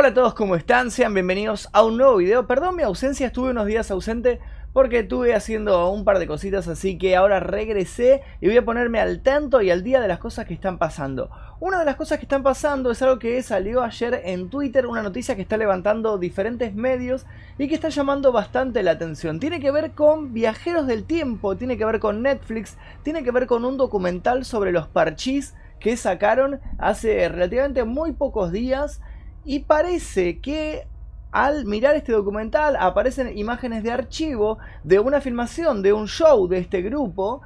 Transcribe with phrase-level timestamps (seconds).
[0.00, 0.92] Hola a todos, ¿cómo están?
[0.92, 2.46] Sean bienvenidos a un nuevo video.
[2.46, 4.38] Perdón mi ausencia, estuve unos días ausente
[4.72, 9.00] porque estuve haciendo un par de cositas, así que ahora regresé y voy a ponerme
[9.00, 11.32] al tanto y al día de las cosas que están pasando.
[11.58, 15.02] Una de las cosas que están pasando es algo que salió ayer en Twitter, una
[15.02, 17.26] noticia que está levantando diferentes medios
[17.58, 19.40] y que está llamando bastante la atención.
[19.40, 23.48] Tiene que ver con viajeros del tiempo, tiene que ver con Netflix, tiene que ver
[23.48, 29.00] con un documental sobre los parchís que sacaron hace relativamente muy pocos días
[29.48, 30.86] y parece que
[31.32, 36.58] al mirar este documental aparecen imágenes de archivo de una filmación de un show de
[36.58, 37.40] este grupo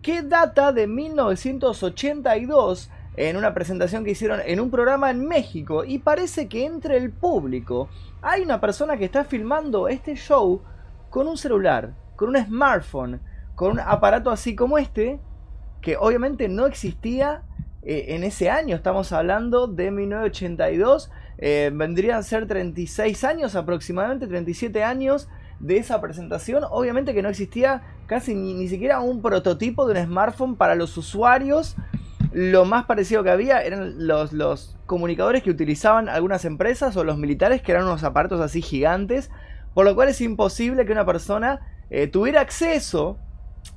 [0.00, 5.84] que data de 1982 en una presentación que hicieron en un programa en México.
[5.84, 7.90] Y parece que entre el público
[8.22, 10.62] hay una persona que está filmando este show
[11.10, 13.20] con un celular, con un smartphone,
[13.56, 15.20] con un aparato así como este
[15.82, 17.42] que obviamente no existía
[17.82, 24.26] eh, en ese año, estamos hablando de 1982 eh, vendrían a ser 36 años aproximadamente,
[24.26, 25.28] 37 años
[25.60, 26.64] de esa presentación.
[26.70, 31.76] Obviamente que no existía casi ni, siquiera un prototipo de un smartphone para los usuarios.
[32.32, 37.18] Lo más parecido que había eran los, los comunicadores que utilizaban algunas empresas o los
[37.18, 39.30] militares, que eran unos aparatos así gigantes.
[39.74, 43.18] Por lo cual es imposible que una persona eh, tuviera acceso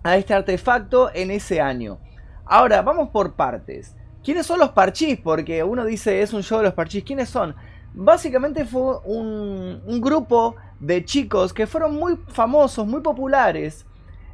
[0.04, 2.00] a este artefacto en ese año.
[2.46, 3.96] Ahora, vamos por partes.
[4.26, 5.20] ¿Quiénes son los parchís?
[5.24, 7.04] Porque uno dice es un show de los parchís.
[7.04, 7.56] ¿Quiénes son?
[7.94, 13.86] Básicamente fue un, grupo de chicos que fueron muy famosos, muy populares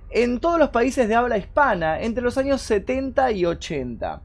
[0.10, 4.22] en todos los países de habla hispana entre los años 70 y 80.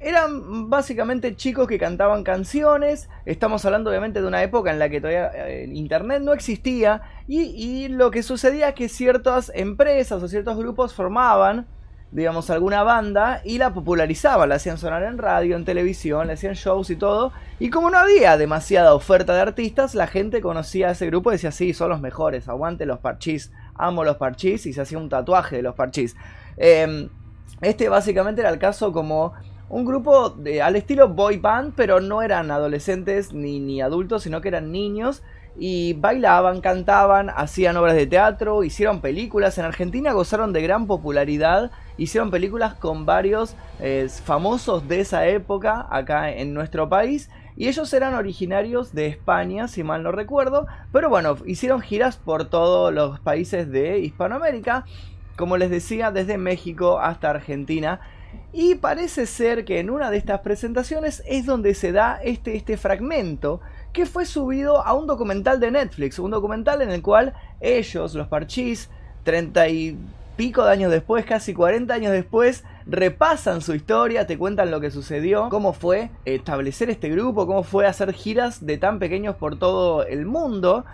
[0.00, 5.00] Eran básicamente chicos que cantaban canciones, estamos hablando obviamente de una época en la que
[5.00, 10.28] todavía eh, Internet no existía y, y lo que sucedía es que ciertas empresas o
[10.28, 11.66] ciertos grupos formaban
[12.10, 16.54] digamos, alguna banda y la popularizaban, la hacían sonar en radio, en televisión, le hacían
[16.54, 17.32] shows y todo.
[17.58, 21.34] Y como no había demasiada oferta de artistas, la gente conocía a ese grupo y
[21.34, 25.08] decía, sí, son los mejores, aguante los parchís, amo los parchís y se hacía un
[25.08, 26.16] tatuaje de los parchís.
[26.56, 27.08] Em,
[27.60, 29.34] este básicamente era el caso como
[29.68, 34.40] un grupo de, al estilo boy band, pero no eran adolescentes ni, ni adultos, sino
[34.40, 35.22] que eran niños
[35.58, 39.58] y bailaban, cantaban, hacían obras de teatro, hicieron películas.
[39.58, 45.86] En Argentina gozaron de gran popularidad, hicieron películas con varios eh, famosos de esa época
[45.90, 47.28] acá en nuestro país.
[47.56, 50.68] Y ellos eran originarios de España, si mal no recuerdo.
[50.92, 54.84] Pero bueno, hicieron giras por todos los países de Hispanoamérica.
[55.36, 58.00] Como les decía, desde México hasta Argentina.
[58.52, 62.76] Y parece ser que en una de estas presentaciones es donde se da este, este
[62.76, 63.60] fragmento
[63.92, 68.28] que fue subido a un documental de Netflix, un documental en el cual ellos, los
[68.28, 68.90] Parchís,
[69.24, 69.98] 30 y
[70.36, 74.90] pico de años después, casi 40 años después, repasan su historia, te cuentan lo que
[74.90, 80.06] sucedió, cómo fue establecer este grupo, cómo fue hacer giras de tan pequeños por todo
[80.06, 80.84] el mundo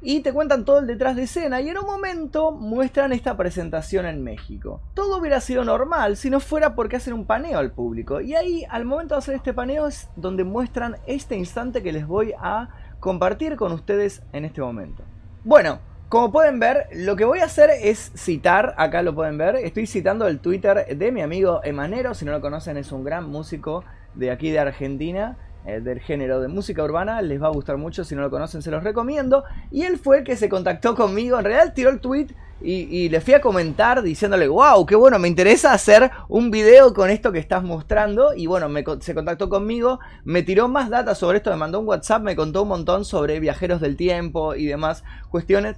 [0.00, 4.06] y te cuentan todo el detrás de escena y en un momento muestran esta presentación
[4.06, 4.80] en México.
[4.94, 8.64] Todo hubiera sido normal si no fuera porque hacen un paneo al público y ahí
[8.68, 12.68] al momento de hacer este paneo es donde muestran este instante que les voy a
[13.00, 15.02] compartir con ustedes en este momento.
[15.44, 19.56] Bueno, como pueden ver, lo que voy a hacer es citar, acá lo pueden ver,
[19.56, 23.28] estoy citando el Twitter de mi amigo Emanero, si no lo conocen es un gran
[23.28, 23.84] músico
[24.14, 25.36] de aquí de Argentina
[25.66, 28.62] eh, del género de música urbana, les va a gustar mucho, si no lo conocen
[28.62, 29.44] se los recomiendo.
[29.70, 32.28] Y él fue el que se contactó conmigo, en realidad tiró el tweet
[32.60, 37.08] y, le fui a comentar diciéndole, wow, qué bueno, me interesa hacer un video con
[37.08, 38.34] esto que estás mostrando.
[38.34, 38.68] Y bueno,
[39.00, 42.62] se contactó conmigo, me tiró más data sobre esto, me mandó un WhatsApp, me contó
[42.62, 45.76] un montón sobre viajeros del tiempo y demás cuestiones.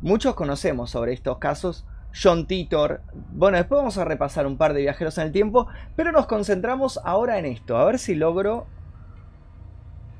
[0.00, 1.84] Muchos conocemos sobre estos casos.
[2.12, 3.02] John Titor.
[3.32, 6.98] Bueno, después vamos a repasar un par de viajeros en el tiempo, pero nos concentramos
[7.04, 7.76] ahora en esto.
[7.76, 8.66] A ver si logro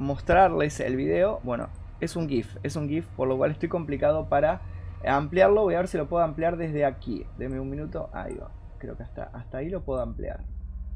[0.00, 1.40] mostrarles el video.
[1.44, 1.68] Bueno,
[2.00, 4.62] es un GIF, es un GIF, por lo cual estoy complicado para
[5.06, 5.62] ampliarlo.
[5.62, 7.26] Voy a ver si lo puedo ampliar desde aquí.
[7.38, 8.10] Deme un minuto.
[8.12, 8.50] Ahí va.
[8.78, 10.40] Creo que hasta, hasta ahí lo puedo ampliar.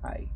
[0.03, 0.29] Ahí.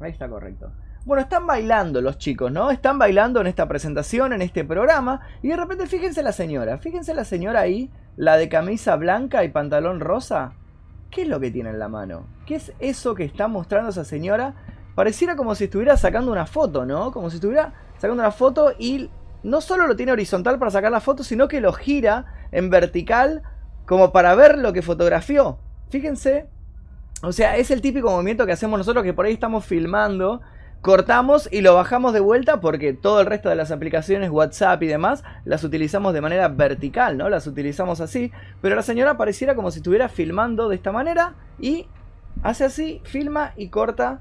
[0.00, 0.72] Ahí está correcto.
[1.04, 2.70] Bueno, están bailando los chicos, ¿no?
[2.70, 5.20] Están bailando en esta presentación, en este programa.
[5.42, 6.78] Y de repente fíjense la señora.
[6.78, 10.54] Fíjense la señora ahí, la de camisa blanca y pantalón rosa.
[11.10, 12.26] ¿Qué es lo que tiene en la mano?
[12.46, 14.54] ¿Qué es eso que está mostrando esa señora
[14.94, 17.10] Pareciera como si estuviera sacando una foto, ¿no?
[17.10, 19.10] Como si estuviera sacando una foto y
[19.42, 23.42] no solo lo tiene horizontal para sacar la foto, sino que lo gira en vertical
[23.86, 25.58] como para ver lo que fotografió.
[25.90, 26.48] Fíjense.
[27.22, 30.42] O sea, es el típico movimiento que hacemos nosotros que por ahí estamos filmando,
[30.80, 34.86] cortamos y lo bajamos de vuelta porque todo el resto de las aplicaciones, WhatsApp y
[34.86, 37.28] demás, las utilizamos de manera vertical, ¿no?
[37.28, 38.30] Las utilizamos así.
[38.60, 41.86] Pero la señora pareciera como si estuviera filmando de esta manera y
[42.42, 44.20] hace así, filma y corta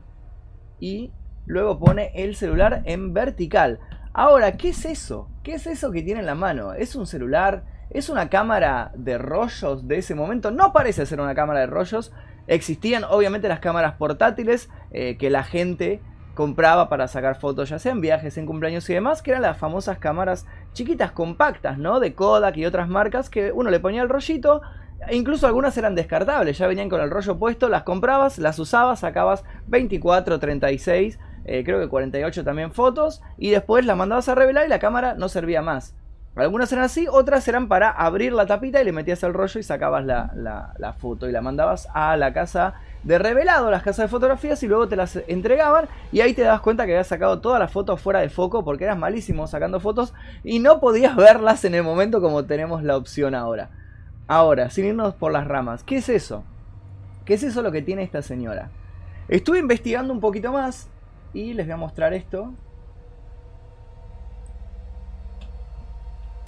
[0.83, 1.11] y
[1.45, 3.79] luego pone el celular en vertical.
[4.11, 5.29] Ahora, ¿qué es eso?
[5.41, 6.73] ¿Qué es eso que tiene en la mano?
[6.73, 7.63] ¿Es un celular?
[7.89, 10.51] ¿Es una cámara de rollos de ese momento?
[10.51, 12.11] No parece ser una cámara de rollos.
[12.47, 16.01] Existían obviamente las cámaras portátiles eh, que la gente
[16.33, 19.57] compraba para sacar fotos, ya sea en viajes, en cumpleaños y demás, que eran las
[19.57, 22.01] famosas cámaras chiquitas, compactas, ¿no?
[22.01, 24.61] De Kodak y otras marcas que uno le ponía el rollito,
[25.11, 29.43] incluso algunas eran descartables, ya venían con el rollo puesto, las comprabas, las usabas, sacabas
[29.67, 34.69] 24, 36, eh, creo que 48 también fotos, y después las mandabas a revelar y
[34.69, 35.95] la cámara no servía más.
[36.35, 39.63] Algunas eran así, otras eran para abrir la tapita y le metías el rollo y
[39.63, 40.31] sacabas la,
[40.77, 42.73] la foto y la mandabas a la casa
[43.03, 46.61] de revelado las casas de fotografías y luego te las entregaban y ahí te das
[46.61, 50.13] cuenta que habías sacado todas las fotos fuera de foco porque eras malísimo sacando fotos
[50.43, 53.69] y no podías verlas en el momento como tenemos la opción ahora.
[54.27, 56.43] Ahora, sin irnos por las ramas, ¿qué es eso?
[57.25, 58.69] ¿Qué es eso lo que tiene esta señora?
[59.27, 60.89] Estuve investigando un poquito más
[61.33, 62.53] y les voy a mostrar esto.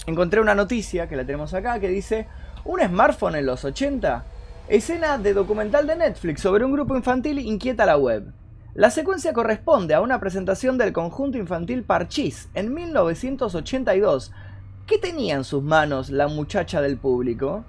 [0.06, 2.26] Encontré una noticia que la tenemos acá que dice,
[2.64, 4.24] un smartphone en los 80
[4.68, 8.32] Escena de documental de Netflix sobre un grupo infantil inquieta la web.
[8.74, 14.32] La secuencia corresponde a una presentación del conjunto infantil Parchís en 1982.
[14.86, 17.64] ¿Qué tenía en sus manos la muchacha del público?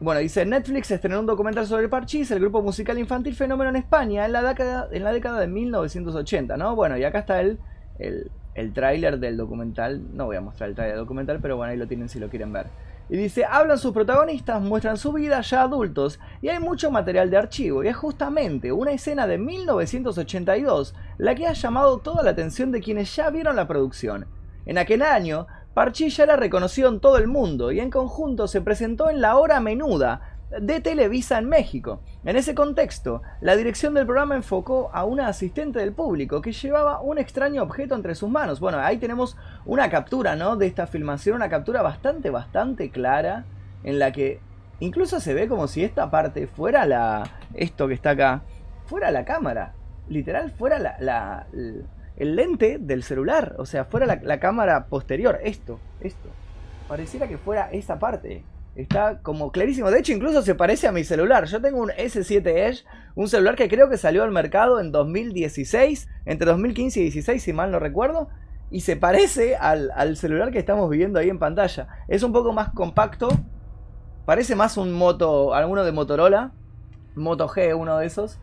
[0.00, 4.26] Bueno, dice Netflix estrenó un documental sobre Parchís, el grupo musical infantil fenómeno en España,
[4.26, 6.74] en la década, en la década de 1980, ¿no?
[6.74, 7.60] Bueno, y acá está el,
[8.00, 10.02] el, el tráiler del documental.
[10.12, 12.28] No voy a mostrar el tráiler del documental, pero bueno, ahí lo tienen si lo
[12.28, 12.66] quieren ver.
[13.08, 17.36] Y dice, hablan sus protagonistas, muestran su vida ya adultos y hay mucho material de
[17.36, 22.72] archivo y es justamente una escena de 1982 la que ha llamado toda la atención
[22.72, 24.26] de quienes ya vieron la producción.
[24.66, 28.62] En aquel año, Parchí ya era reconocido en todo el mundo y en conjunto se
[28.62, 32.00] presentó en la hora menuda, de Televisa en México.
[32.24, 37.02] En ese contexto, la dirección del programa enfocó a una asistente del público que llevaba
[37.02, 38.58] un extraño objeto entre sus manos.
[38.58, 39.36] Bueno, ahí tenemos
[39.66, 40.56] una captura, ¿no?
[40.56, 43.44] De esta filmación, una captura bastante, bastante clara,
[43.84, 44.40] en la que
[44.80, 47.22] incluso se ve como si esta parte fuera la...
[47.52, 48.40] esto que está acá,
[48.86, 49.74] fuera la cámara.
[50.08, 51.46] Literal, fuera la,
[52.16, 53.54] el lente del celular.
[53.58, 55.38] O sea, fuera la, cámara posterior.
[55.42, 56.28] Esto, esto.
[56.88, 58.42] Pareciera que fuera esa parte.
[58.74, 59.90] Está como clarísimo.
[59.90, 61.46] De hecho, incluso se parece a mi celular.
[61.46, 62.84] Yo tengo un S7 Edge,
[63.14, 67.52] un celular que creo que salió al mercado en 2016, entre 2015 y 2016, si
[67.52, 68.28] mal no recuerdo.
[68.70, 71.88] Y se parece al, celular que estamos viendo ahí en pantalla.
[72.08, 73.28] Es un poco más compacto.
[74.24, 76.52] Parece más un moto, alguno de Motorola.
[77.14, 78.38] Moto G, uno de esos.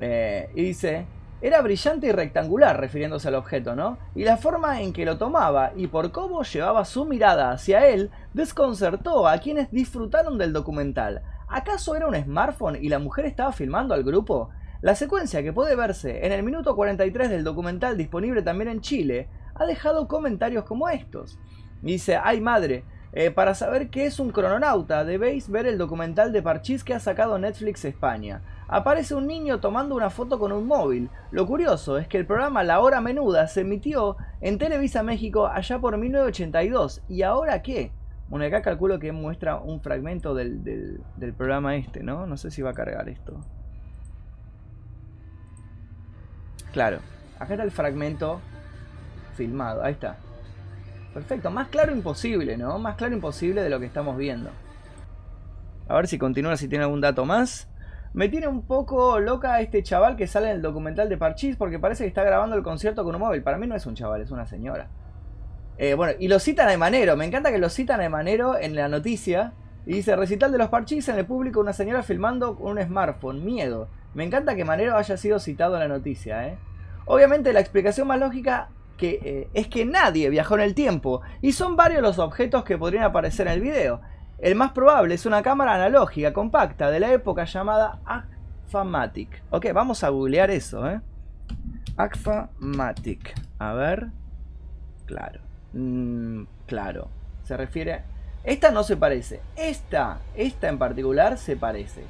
[0.00, 1.06] Eh, y dice,
[1.40, 3.98] era brillante y rectangular, refiriéndose al objeto, ¿no?
[4.14, 8.10] Y la forma en que lo tomaba y por cómo llevaba su mirada hacia él
[8.34, 11.22] desconcertó a quienes disfrutaron del documental.
[11.48, 14.50] ¿Acaso era un smartphone y la mujer estaba filmando al grupo?
[14.80, 19.28] La secuencia que puede verse en el minuto 43 del documental disponible también en Chile
[19.54, 21.38] ha dejado comentarios como estos.
[21.82, 26.42] Dice, ay madre, eh, para saber qué es un crononauta debéis ver el documental de
[26.42, 31.10] Parchís que ha sacado Netflix España aparece un niño tomando una foto con un móvil.
[31.30, 35.78] Lo curioso es que el programa La Hora Menuda se emitió en Televisa México allá
[35.78, 37.02] por 1982.
[37.08, 37.90] ¿Y ahora qué?
[38.28, 42.26] Bueno, acá calculo que muestra un fragmento del, del, programa este, ¿no?
[42.26, 43.40] No sé si va a cargar esto.
[46.72, 46.98] Claro,
[47.38, 48.40] acá está el fragmento
[49.34, 50.18] filmado, ahí está.
[51.18, 52.78] Perfecto, más claro imposible, ¿no?
[52.78, 54.50] Más claro imposible de lo que estamos viendo.
[55.88, 57.68] A ver si continúa, si tiene algún dato más.
[58.14, 61.80] Me tiene un poco loca este chaval que sale en el documental de Parchís porque
[61.80, 63.42] parece que está grabando el concierto con un móvil.
[63.42, 64.86] Para mí no es un chaval, es una señora.
[65.76, 67.16] Eh, bueno, y lo citan a Emanero.
[67.16, 69.54] Me encanta que lo citan a Emanero en la noticia.
[69.86, 73.44] Y dice, recital de los Parchís en el público una señora filmando con un smartphone.
[73.44, 73.88] Miedo.
[74.14, 76.46] Me encanta que Emanero haya sido citado en la noticia.
[76.46, 76.58] ¿eh?
[77.06, 81.22] Obviamente la explicación más lógica que, eh, es que nadie viajó en el tiempo.
[81.40, 84.02] Y son varios los objetos que podrían aparecer en el video.
[84.38, 89.42] El más probable es una cámara analógica compacta de la época llamada Agfamatic.
[89.50, 91.00] Ok, vamos a googlear eso, ¿eh?
[91.96, 93.34] Agfamatic.
[93.58, 94.08] A ver.
[95.06, 95.40] Claro.
[95.72, 97.08] Mm, claro.
[97.44, 98.02] Se refiere...
[98.44, 99.40] Esta no se parece.
[99.56, 102.04] Esta, esta en particular se parece.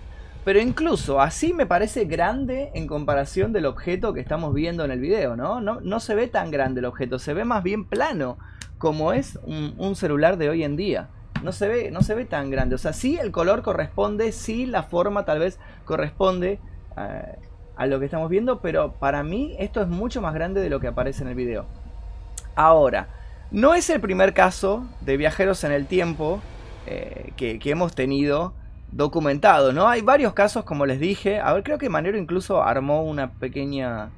[0.44, 5.00] Pero incluso así me parece grande en comparación del objeto que estamos viendo en el
[5.00, 5.60] video, ¿no?
[5.60, 8.38] No, no se ve tan grande el objeto, se ve más bien plano,
[8.78, 11.10] como es un celular de hoy en día
[11.42, 12.74] no se ve, no se ve tan grande.
[12.74, 16.60] O sea, sí el color corresponde, sí la forma tal vez corresponde
[16.96, 17.38] eh,
[17.76, 20.80] a lo que estamos viendo, pero para mí esto es mucho más grande de lo
[20.80, 21.66] que aparece en el video.
[22.54, 23.08] Ahora,
[23.50, 26.40] no es el primer caso de viajeros en el tiempo
[26.86, 28.52] eh, que, que, hemos tenido
[28.92, 29.88] documentado, ¿no?
[29.88, 31.40] Hay varios casos, como les dije.
[31.40, 34.10] A ver, creo que Manero incluso armó una pequeña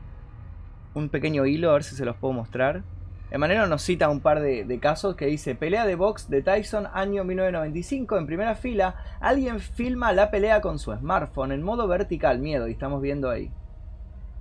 [0.95, 2.83] un pequeño hilo, a ver si se los puedo mostrar.
[3.31, 6.89] Emanero nos cita un par de, de, casos que dice pelea de box de Tyson
[6.93, 12.41] año 1995 en primera fila alguien filma la pelea con su smartphone en modo vertical
[12.41, 13.53] miedo y estamos viendo ahí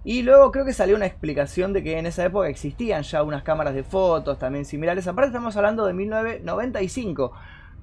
[0.03, 3.43] y luego creo que salió una explicación de que en esa época existían ya unas
[3.43, 7.31] cámaras de fotos también similares aparte estamos hablando de 1995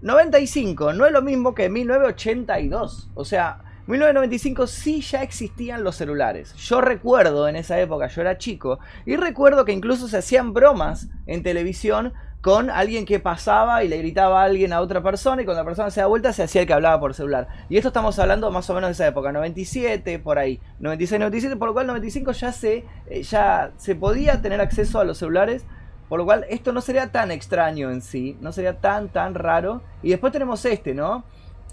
[0.02, 6.54] 95 no es lo mismo que 1982 o sea 1995 sí ya existían los celulares.
[6.56, 11.08] Yo recuerdo en esa época, yo era chico, y recuerdo que incluso se hacían bromas
[11.26, 15.44] en televisión con alguien que pasaba y le gritaba a alguien a otra persona y
[15.44, 17.48] cuando la persona se da vuelta se hacía el que hablaba por celular.
[17.68, 21.56] Y esto estamos hablando más o menos de esa época, 97, por ahí, 96, 97,
[21.56, 25.64] por lo cual 95 ya se, eh, ya se podía tener acceso a los celulares.
[26.08, 29.82] Por lo cual esto no sería tan extraño en sí, no sería tan, tan raro.
[30.02, 31.25] Y después tenemos este, ¿no?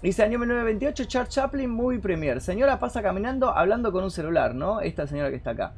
[0.02, 2.40] Dice año 1928, Charles Chaplin, movie premier.
[2.40, 4.80] Señora pasa caminando hablando con un celular, ¿no?
[4.80, 5.72] Esta señora que está acá.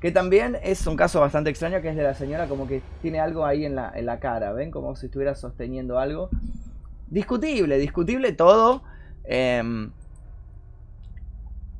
[0.00, 3.20] Que también es un caso bastante extraño, que es de la señora como que tiene
[3.20, 4.70] algo ahí en la, en la cara, ¿ven?
[4.70, 6.30] Como si estuviera sosteniendo algo.
[7.08, 8.82] Discutible, discutible todo.
[9.24, 9.92] Em,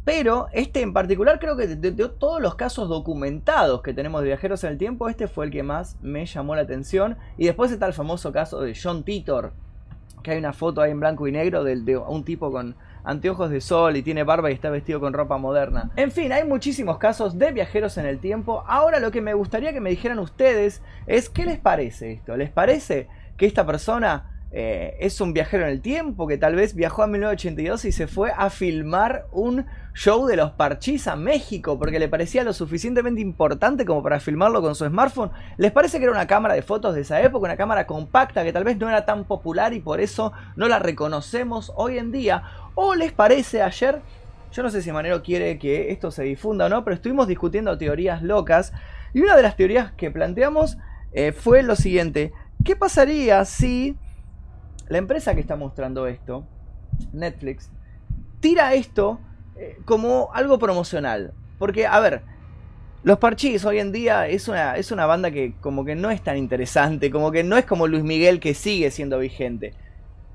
[0.09, 4.65] pero este en particular creo que de, todos los casos documentados que tenemos de viajeros
[4.65, 7.19] en el tiempo, este fue el que más me llamó la atención.
[7.37, 9.53] Y después está el famoso caso de John Titor,
[10.23, 12.75] que hay una foto ahí en blanco y negro de, un tipo con
[13.05, 15.91] anteojos de sol y tiene barba y está vestido con ropa moderna.
[15.97, 18.65] En fin, hay muchísimos casos de viajeros en el tiempo.
[18.67, 22.35] Ahora lo que me gustaría que me dijeran ustedes es qué les parece esto.
[22.35, 26.75] ¿Les parece que esta persona eh, es un viajero en el tiempo que tal vez
[26.75, 31.79] viajó a 1982 y se fue a filmar un show de los parchís a México
[31.79, 35.31] porque le parecía lo suficientemente importante como para filmarlo con su smartphone.
[35.59, 38.53] ¿Les parece que era una cámara de fotos de esa época, una cámara compacta que
[38.53, 42.45] tal vez no era tan popular y por eso no la reconocemos hoy en día?
[42.75, 44.01] ¿O les parece ayer?
[44.51, 47.77] Yo no sé si Manero quiere que esto se difunda o no, pero estuvimos discutiendo
[47.77, 48.73] teorías locas
[49.13, 50.79] y una de las teorías que planteamos
[51.13, 52.33] eh, fue lo siguiente.
[52.65, 53.97] ¿Qué pasaría si
[54.89, 56.45] la empresa que está mostrando esto,
[57.13, 57.71] Netflix,
[58.41, 59.21] tira esto
[59.57, 61.33] eh, como algo promocional.
[61.59, 62.23] Porque, a ver,
[63.03, 66.23] los Parchís hoy en día es una, es una banda que como que no es
[66.23, 69.75] tan interesante, como que no es como Luis Miguel que sigue siendo vigente.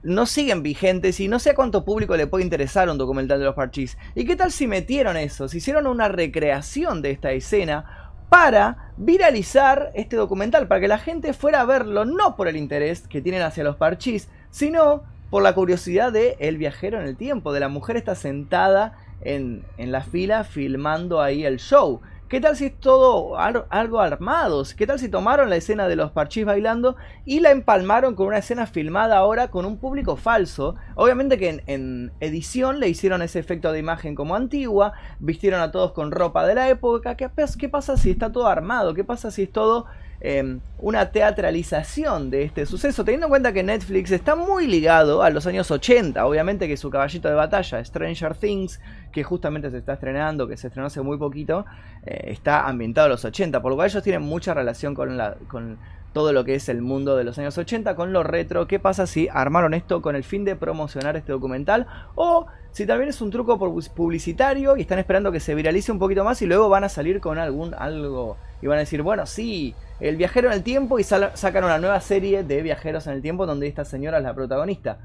[0.03, 3.45] No siguen vigentes y no sé a cuánto público le puede interesar un documental de
[3.45, 3.97] los Parchís.
[4.15, 5.47] ¿Y qué tal si metieron eso?
[5.47, 11.33] Si hicieron una recreación de esta escena para viralizar este documental, para que la gente
[11.33, 15.55] fuera a verlo no por el interés que tienen hacia los Parchís, sino por la
[15.55, 20.01] curiosidad de el viajero en el tiempo, de la mujer está sentada en, en la
[20.01, 22.01] fila filmando ahí el show.
[22.33, 24.63] ¿Qué tal si es todo algo armado?
[24.75, 26.95] ¿Qué tal si tomaron la escena de los parchís bailando
[27.25, 30.75] y la empalmaron con una escena filmada ahora con un público falso?
[30.95, 35.91] Obviamente que en, edición le hicieron ese efecto de imagen como antigua, vistieron a todos
[35.93, 37.15] con ropa de la época.
[37.17, 37.29] ¿Qué,
[37.59, 38.93] qué pasa si está todo armado?
[38.93, 39.85] ¿Qué pasa si es todo
[40.25, 45.29] Em, una teatralización de este suceso, teniendo en cuenta que Netflix está muy ligado a
[45.29, 48.79] los años 80, obviamente que su caballito de batalla, Stranger Things,
[49.11, 51.65] que justamente se está estrenando, que se estrenó hace muy poquito,
[52.05, 55.35] eh, está ambientado a los 80, por lo cual ellos tienen mucha relación con, la,
[55.49, 55.77] con
[56.13, 58.65] todo lo que es el mundo de los años 80 con lo retro.
[58.65, 61.85] ¿Qué pasa si armaron esto con el fin de promocionar este documental?
[62.15, 63.59] O si también es un truco
[63.93, 67.19] publicitario y están esperando que se viralice un poquito más y luego van a salir
[67.19, 71.03] con algún algo y van a decir, bueno, sí, el viajero en el tiempo y
[71.03, 74.99] sacan una nueva serie de viajeros en el tiempo donde esta señora es la protagonista.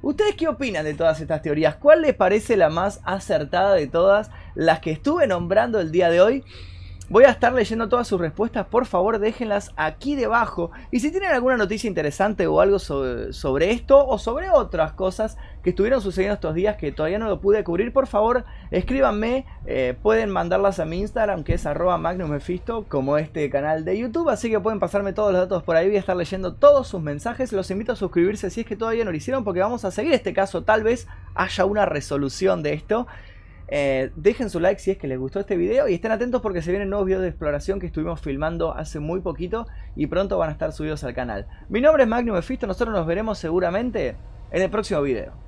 [0.00, 1.74] ¿Ustedes qué opinan de todas estas teorías?
[1.74, 6.20] ¿Cuál les parece la más acertada de todas las que estuve nombrando el día de
[6.20, 6.44] hoy?
[7.10, 10.70] Voy a estar leyendo todas sus respuestas, por favor déjenlas aquí debajo.
[10.92, 15.70] Y si tienen alguna noticia interesante o algo sobre, esto o sobre otras cosas que
[15.70, 19.44] estuvieron sucediendo estos días que todavía no lo pude cubrir, por favor escríbanme.
[19.66, 24.28] Eh, pueden mandarlas a mi Instagram que es arroba magnumefisto como este canal de YouTube.
[24.28, 25.88] Así que pueden pasarme todos los datos por ahí.
[25.88, 27.52] Voy a estar leyendo todos sus mensajes.
[27.52, 30.12] Los invito a suscribirse si es que todavía no lo hicieron porque vamos a seguir
[30.12, 30.62] este caso.
[30.62, 33.08] Tal vez haya una resolución de esto.
[33.72, 36.60] Eh, dejen su like si es que les gustó este video y estén atentos porque
[36.60, 40.48] se vienen nuevos videos de exploración que estuvimos filmando hace muy poquito y pronto van
[40.48, 41.46] a estar subidos al canal.
[41.68, 44.16] Mi nombre es Magnum Efisto, nosotros nos veremos seguramente
[44.50, 45.40] en el próximo video.